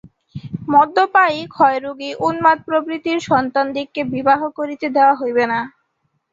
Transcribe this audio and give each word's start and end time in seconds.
মদ্যপায়ী, 0.69 1.39
ক্ষয়রোগী, 1.47 2.09
উন্মাদ 2.27 2.57
প্রভৃতির 2.67 3.19
সন্তানদিগকে 3.29 4.01
বিবাহ 4.13 4.41
করিতে 4.57 4.87
দেওয়া 4.95 5.15
হইবে 5.15 5.43
না। 5.47 5.59